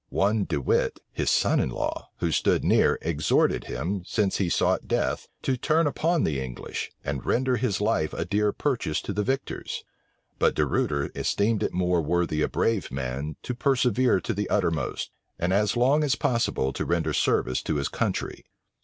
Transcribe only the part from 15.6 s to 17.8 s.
long as possible, to render service to